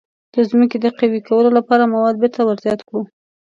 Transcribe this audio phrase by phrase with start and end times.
[0.33, 3.01] د ځمکې د قوي کولو لپاره مواد بیرته ور زیات کړو.